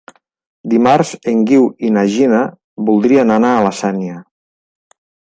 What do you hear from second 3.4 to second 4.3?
a la Sénia.